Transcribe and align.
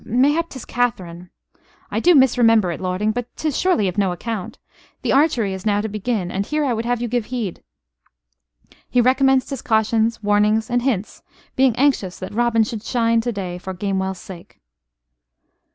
Mayhap, 0.03 0.49
'tis 0.49 0.65
Catherine. 0.65 1.29
I 1.91 1.99
do 1.99 2.15
misremember 2.15 2.71
it, 2.71 2.81
lording: 2.81 3.11
but 3.11 3.27
'tis 3.35 3.55
surely 3.55 3.87
of 3.87 3.99
no 3.99 4.11
account. 4.11 4.57
The 5.03 5.11
archery 5.11 5.53
is 5.53 5.63
now 5.63 5.79
to 5.79 5.87
begin; 5.87 6.31
and 6.31 6.43
here 6.43 6.65
I 6.65 6.73
would 6.73 6.85
have 6.85 7.03
you 7.03 7.07
give 7.07 7.25
heed" 7.25 7.63
He 8.89 8.99
recommenced 8.99 9.51
his 9.51 9.61
cautions, 9.61 10.23
warnings, 10.23 10.71
and 10.71 10.81
hints 10.81 11.21
being 11.55 11.75
anxious 11.75 12.17
that 12.17 12.33
Robin 12.33 12.63
should 12.63 12.81
shine 12.81 13.21
to 13.21 13.31
day 13.31 13.59
for 13.59 13.75
Gamewell's 13.75 14.17
sake. 14.17 14.59